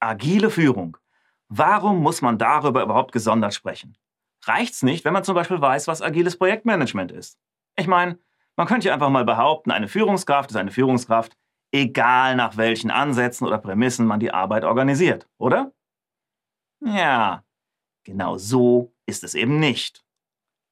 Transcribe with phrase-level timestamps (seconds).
[0.00, 0.96] Agile Führung.
[1.48, 3.96] Warum muss man darüber überhaupt gesondert sprechen?
[4.44, 7.38] Reicht's nicht, wenn man zum Beispiel weiß, was agiles Projektmanagement ist?
[7.76, 8.18] Ich meine,
[8.56, 11.36] man könnte ja einfach mal behaupten, eine Führungskraft ist eine Führungskraft,
[11.72, 15.72] egal nach welchen Ansätzen oder Prämissen man die Arbeit organisiert, oder?
[16.80, 17.44] Ja,
[18.04, 20.04] genau so ist es eben nicht.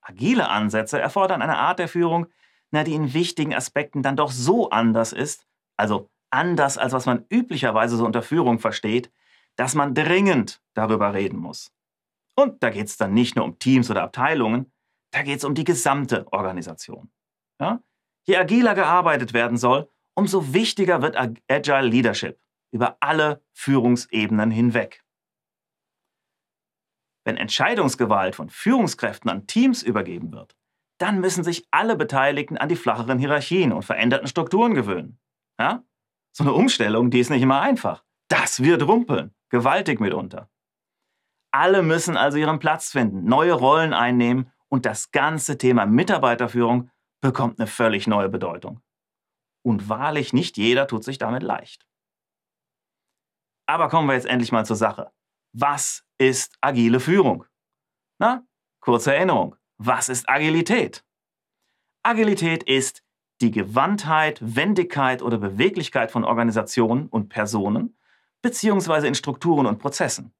[0.00, 2.26] Agile Ansätze erfordern eine Art der Führung,
[2.70, 5.46] na, die in wichtigen Aspekten dann doch so anders ist,
[5.76, 9.10] also anders als was man üblicherweise so unter Führung versteht,
[9.56, 11.72] dass man dringend darüber reden muss.
[12.34, 14.70] Und da geht es dann nicht nur um Teams oder Abteilungen,
[15.10, 17.10] da geht es um die gesamte Organisation.
[17.60, 17.82] Ja?
[18.24, 21.16] Je agiler gearbeitet werden soll, umso wichtiger wird
[21.48, 22.38] Agile Leadership
[22.72, 25.02] über alle Führungsebenen hinweg.
[27.24, 30.56] Wenn Entscheidungsgewalt von Führungskräften an Teams übergeben wird,
[30.98, 35.18] dann müssen sich alle Beteiligten an die flacheren Hierarchien und veränderten Strukturen gewöhnen.
[35.58, 35.82] Ja?
[36.36, 38.04] So eine Umstellung, die ist nicht immer einfach.
[38.28, 40.50] Das wird rumpeln, gewaltig mitunter.
[41.50, 46.90] Alle müssen also ihren Platz finden, neue Rollen einnehmen und das ganze Thema Mitarbeiterführung
[47.22, 48.82] bekommt eine völlig neue Bedeutung.
[49.64, 51.88] Und wahrlich nicht jeder tut sich damit leicht.
[53.66, 55.10] Aber kommen wir jetzt endlich mal zur Sache.
[55.54, 57.46] Was ist agile Führung?
[58.18, 58.46] Na,
[58.80, 59.56] kurze Erinnerung.
[59.78, 61.02] Was ist Agilität?
[62.02, 63.05] Agilität ist
[63.40, 67.96] die Gewandtheit, Wendigkeit oder Beweglichkeit von Organisationen und Personen,
[68.42, 70.32] beziehungsweise in Strukturen und Prozessen.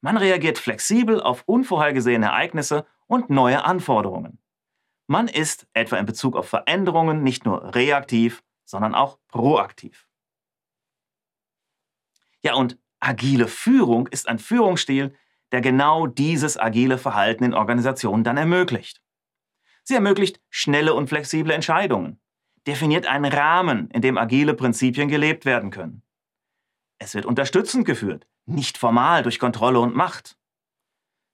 [0.00, 4.38] Man reagiert flexibel auf unvorhergesehene Ereignisse und neue Anforderungen.
[5.06, 10.06] Man ist etwa in Bezug auf Veränderungen nicht nur reaktiv, sondern auch proaktiv.
[12.42, 15.14] Ja, und Agile Führung ist ein Führungsstil,
[15.52, 19.00] der genau dieses agile Verhalten in Organisationen dann ermöglicht.
[19.88, 22.20] Sie ermöglicht schnelle und flexible Entscheidungen,
[22.66, 26.02] definiert einen Rahmen, in dem agile Prinzipien gelebt werden können.
[26.98, 30.36] Es wird unterstützend geführt, nicht formal durch Kontrolle und Macht.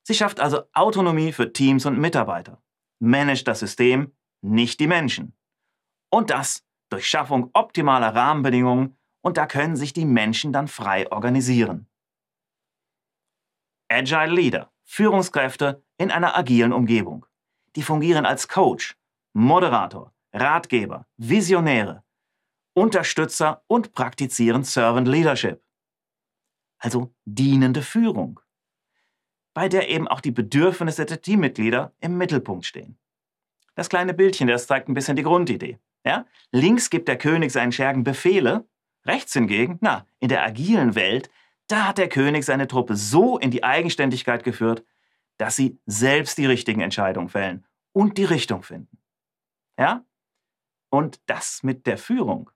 [0.05, 2.63] Sie schafft also Autonomie für Teams und Mitarbeiter,
[3.01, 5.37] managt das System, nicht die Menschen.
[6.09, 11.89] Und das durch Schaffung optimaler Rahmenbedingungen und da können sich die Menschen dann frei organisieren.
[13.89, 17.27] Agile Leader, Führungskräfte in einer agilen Umgebung.
[17.77, 18.97] Die fungieren als Coach,
[19.33, 22.03] Moderator, Ratgeber, Visionäre,
[22.75, 25.63] Unterstützer und praktizieren Servant Leadership.
[26.79, 28.41] Also dienende Führung,
[29.55, 32.99] bei der eben auch die Bedürfnisse der Teammitglieder im Mittelpunkt stehen.
[33.75, 35.79] Das kleine Bildchen, das zeigt ein bisschen die Grundidee.
[36.05, 36.27] Ja?
[36.53, 38.67] Links gibt der König seinen Schergen Befehle
[39.07, 41.31] Rechts hingegen, na, in der agilen Welt,
[41.67, 44.85] da hat der König seine Truppe so in die Eigenständigkeit geführt,
[45.39, 48.99] dass sie selbst die richtigen Entscheidungen fällen und die Richtung finden.
[49.79, 50.05] Ja?
[50.91, 52.51] Und das mit der Führung,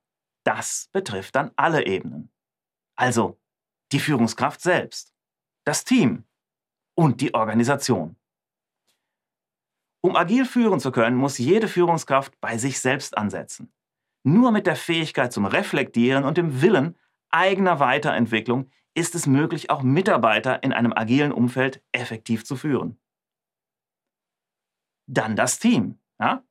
[0.45, 2.31] das betrifft dann alle Ebenen.
[2.97, 3.39] Also
[3.93, 5.13] die Führungskraft selbst,
[5.65, 6.25] das Team
[6.95, 8.17] und die Organisation.
[10.01, 13.73] Um agil führen zu können, muss jede Führungskraft bei sich selbst ansetzen.
[14.23, 16.97] Nur mit der Fähigkeit zum Reflektieren und dem Willen
[17.31, 23.01] eigener Weiterentwicklung ist es möglich, auch Mitarbeiter in einem agilen Umfeld effektiv zu führen.
[25.07, 25.99] Dann das Team.
[26.19, 26.45] Ja?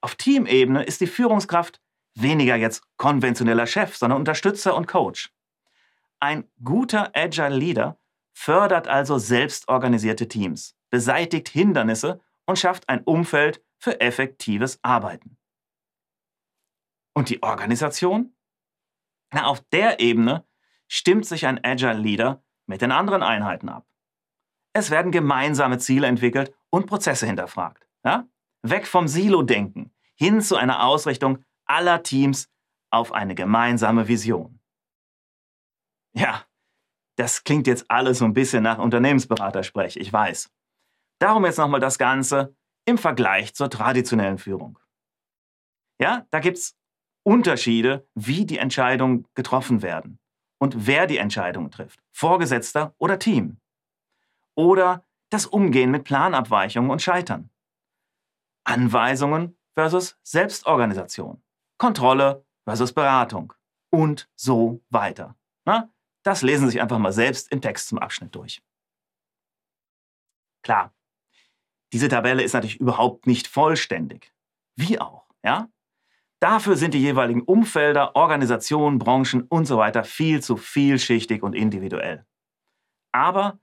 [0.00, 1.82] Auf Teamebene ist die Führungskraft
[2.14, 5.34] weniger jetzt konventioneller Chef, sondern Unterstützer und Coach.
[6.20, 7.98] Ein guter Agile Leader
[8.32, 15.36] fördert also selbstorganisierte Teams, beseitigt Hindernisse und schafft ein Umfeld für effektives Arbeiten.
[17.14, 18.34] Und die Organisation?
[19.32, 20.44] Na, auf der Ebene
[20.90, 23.86] stimmt sich ein Agile Leader mit den anderen Einheiten ab.
[24.72, 27.86] Es werden gemeinsame Ziele entwickelt und Prozesse hinterfragt.
[28.04, 28.28] Ja?
[28.62, 32.50] Weg vom Silo-Denken hin zu einer Ausrichtung aller Teams
[32.90, 34.60] auf eine gemeinsame Vision.
[36.12, 36.44] Ja,
[37.16, 40.50] das klingt jetzt alles so ein bisschen nach Unternehmensberatersprech, ich weiß.
[41.20, 44.78] Darum jetzt nochmal das Ganze im Vergleich zur traditionellen Führung.
[46.00, 46.76] Ja, da gibt es
[47.22, 50.18] Unterschiede, wie die Entscheidungen getroffen werden
[50.60, 53.58] und wer die Entscheidungen trifft, Vorgesetzter oder Team.
[54.54, 57.50] Oder das Umgehen mit Planabweichungen und Scheitern.
[58.64, 61.42] Anweisungen versus Selbstorganisation.
[61.78, 63.54] Kontrolle versus Beratung.
[63.90, 65.34] Und so weiter.
[65.64, 65.90] Na,
[66.22, 68.62] das lesen Sie sich einfach mal selbst im Text zum Abschnitt durch.
[70.62, 70.92] Klar,
[71.92, 74.32] diese Tabelle ist natürlich überhaupt nicht vollständig.
[74.76, 75.68] Wie auch, ja?
[76.40, 82.24] Dafür sind die jeweiligen Umfelder, Organisationen, Branchen und so weiter viel zu vielschichtig und individuell.
[83.12, 83.60] Aber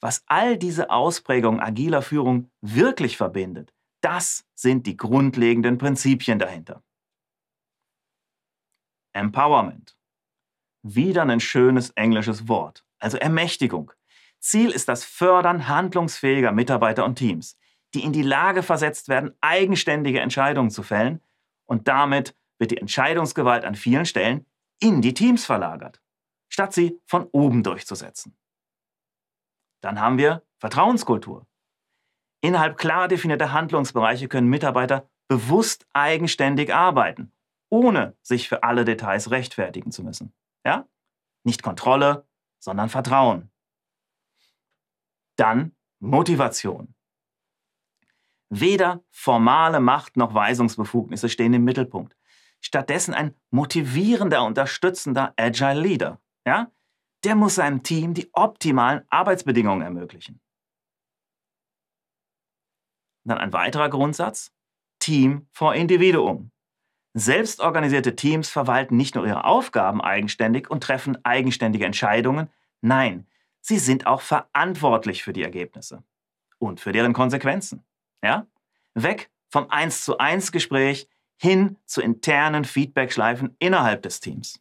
[0.00, 6.82] was all diese Ausprägungen agiler Führung wirklich verbindet, das sind die grundlegenden Prinzipien dahinter.
[9.12, 9.98] Empowerment.
[10.82, 12.84] Wieder ein schönes englisches Wort.
[13.00, 13.92] also Ermächtigung.
[14.38, 17.58] Ziel ist das Fördern handlungsfähiger Mitarbeiter und Teams,
[17.92, 21.20] die in die Lage versetzt werden, eigenständige Entscheidungen zu fällen
[21.70, 24.44] und damit wird die Entscheidungsgewalt an vielen Stellen
[24.80, 26.02] in die Teams verlagert,
[26.48, 28.36] statt sie von oben durchzusetzen.
[29.80, 31.46] Dann haben wir Vertrauenskultur.
[32.42, 37.32] Innerhalb klar definierter Handlungsbereiche können Mitarbeiter bewusst eigenständig arbeiten,
[37.68, 40.32] ohne sich für alle Details rechtfertigen zu müssen.
[40.66, 40.88] Ja?
[41.44, 42.26] Nicht Kontrolle,
[42.58, 43.52] sondern Vertrauen.
[45.36, 46.94] Dann Motivation.
[48.50, 52.16] Weder formale Macht noch Weisungsbefugnisse stehen im Mittelpunkt.
[52.60, 56.20] Stattdessen ein motivierender, unterstützender Agile Leader.
[56.44, 56.70] Ja?
[57.24, 60.40] Der muss seinem Team die optimalen Arbeitsbedingungen ermöglichen.
[63.24, 64.52] Dann ein weiterer Grundsatz.
[64.98, 66.50] Team vor Individuum.
[67.14, 72.48] Selbstorganisierte Teams verwalten nicht nur ihre Aufgaben eigenständig und treffen eigenständige Entscheidungen,
[72.82, 73.26] nein,
[73.60, 76.04] sie sind auch verantwortlich für die Ergebnisse
[76.58, 77.84] und für deren Konsequenzen.
[78.22, 78.46] Ja?
[78.94, 81.08] Weg vom 1 zu 1 Gespräch
[81.40, 84.60] hin zu internen Feedbackschleifen innerhalb des Teams.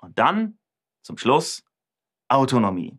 [0.00, 0.58] Und dann,
[1.02, 1.64] zum Schluss,
[2.28, 2.98] Autonomie.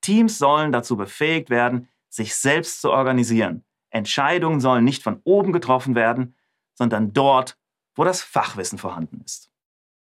[0.00, 3.64] Teams sollen dazu befähigt werden, sich selbst zu organisieren.
[3.90, 6.34] Entscheidungen sollen nicht von oben getroffen werden,
[6.74, 7.58] sondern dort,
[7.94, 9.50] wo das Fachwissen vorhanden ist.